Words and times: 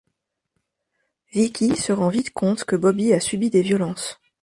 Vicki 1.31 1.75
se 1.77 1.91
rend 1.93 2.09
vite 2.09 2.31
compte 2.33 2.63
que 2.63 2.75
Bobby 2.75 3.13
a 3.13 3.19
subi 3.19 3.51
des 3.51 3.61
violences. 3.61 4.19